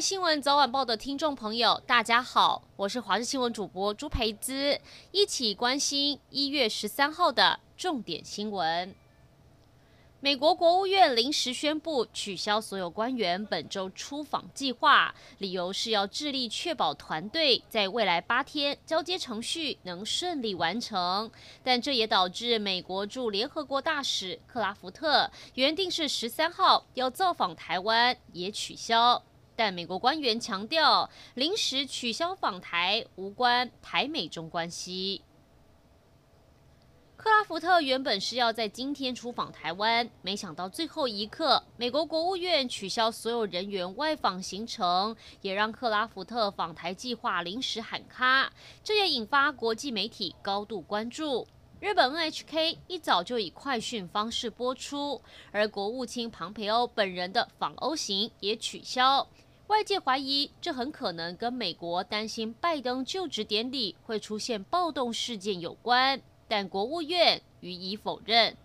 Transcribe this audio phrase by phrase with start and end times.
[0.00, 4.80] 新闻早晚报的听众朋友，大家好，我是华视新闻主播朱培姿，
[5.10, 8.94] 一起关心一月十三号的重点新闻。
[10.20, 21.28] 美国国务院临时宣布取消所有官员本周出访计划，理由是要致力确保团队在未来八天交接程序能顺利完成。
[21.64, 29.20] 但这也导致美国驻联合国大使克拉福特原定是十三号要造访台湾也取消。
[29.58, 35.22] 但美国官员强调，临时取消访台无关台美中关系。
[37.16, 48.52] 克拉福特原本是要在今天出访台湾，没想到最后一刻，美国国务院取消所有人员外访行程，也让克拉福特访台计划临时喊卡。
[48.84, 51.48] 这也引发国际媒体高度关注。
[51.80, 59.26] 日本 NHK 一早就以快讯方式播出，而国务卿庞培欧本人的访欧行也取消。
[59.68, 66.22] 外界怀疑，这很可能跟美国担心拜登就职典礼会出现暴动事件有关。
[66.48, 68.56] 但国务院予以否认。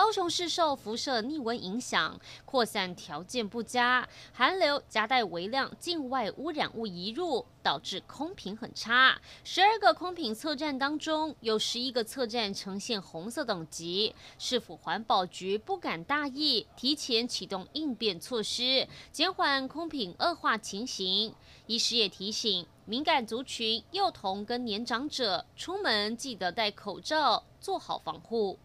[0.00, 9.20] 高雄市受辐射逆温影响，扩散条件不佳，寒流夹带微量境外污染物移入，导致空品很差。
[9.42, 14.14] 十二个空品测站当中，有十一个测站呈现红色等级。
[14.38, 21.34] 市府环保局不敢大意，提前启动应变措施，减缓空品恶化情形。
[21.66, 28.60] 医师也提醒敏感族群、幼童跟年长者，出门记得戴口罩，做好防护。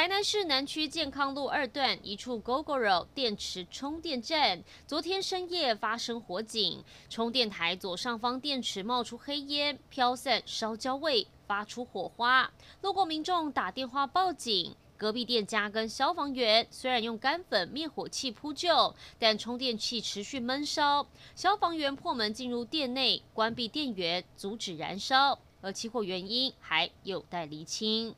[0.00, 12.50] 台南市南区健康路二段一处 Gogoro 电池充电站，昨天深夜发生火警，充电台左上方电池冒出黑烟，飘散烧焦味，发出火花。
[12.80, 21.06] 路过民众打电话报警，隔壁店家跟消防员虽然用干粉灭火器扑救，但充电器持续闷烧。
[21.36, 28.14] 消防员破门进入店内，关闭电源，阻止燃烧，而起火原因还有待厘清。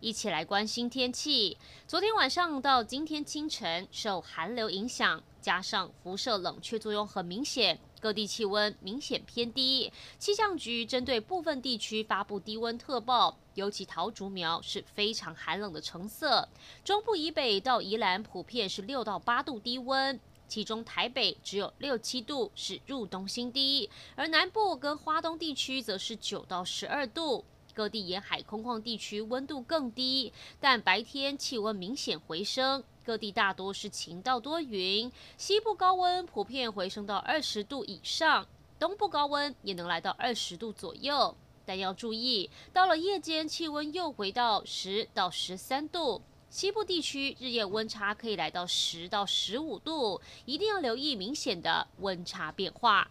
[0.00, 1.56] 一起来关心天气。
[1.86, 9.90] 昨天晚上到今天清晨，受寒流影响，加上辐射冷却作用很明显，各地气温明显偏低。
[10.18, 16.46] 气象局针对部分地区发布低温特报，尤其桃竹苗是非常寒冷的橙色。
[16.84, 27.46] 中部以北到宜兰普遍是六到八度低温，其中台北只有六七度是入冬新低，而南部跟花东地区则是九到十二度。
[27.76, 32.82] 各地沿海空旷地区温度更低，但白天气温明显回升。
[33.04, 38.46] 各地大多是晴到多云，西部高温普遍回升到二十度以上，
[38.78, 41.36] 东部高温也能来到二十度左右。
[41.66, 53.10] 但要注意，到了夜间气温又回到十到十三度，西部地区日夜温差可以来到十到十五度，一定要留意明显的温差变化。